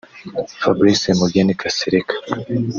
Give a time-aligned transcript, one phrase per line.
[0.61, 2.13] Fabrice Mugheni Kasereka